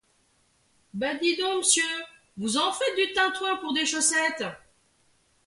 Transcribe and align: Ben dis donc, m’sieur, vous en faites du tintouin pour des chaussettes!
Ben 0.95 1.19
dis 1.21 1.37
donc, 1.37 1.59
m’sieur, 1.61 1.99
vous 2.35 2.57
en 2.57 2.71
faites 2.71 2.95
du 2.97 3.13
tintouin 3.13 3.57
pour 3.57 3.71
des 3.71 3.85
chaussettes! 3.85 4.45